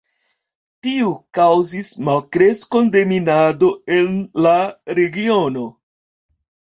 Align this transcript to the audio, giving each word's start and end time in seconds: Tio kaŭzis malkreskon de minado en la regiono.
Tio 0.85 1.09
kaŭzis 1.39 1.91
malkreskon 2.07 2.89
de 2.95 3.03
minado 3.11 3.69
en 3.97 4.15
la 4.47 4.55
regiono. 5.01 5.67